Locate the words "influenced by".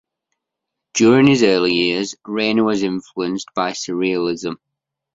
2.81-3.73